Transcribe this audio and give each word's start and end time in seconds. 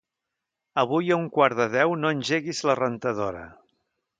Avui 0.83 1.13
a 1.15 1.19
un 1.25 1.27
quart 1.35 1.59
de 1.61 1.67
deu 1.75 1.93
no 2.01 2.13
engeguis 2.15 2.63
la 2.71 2.77
rentadora. 2.81 3.45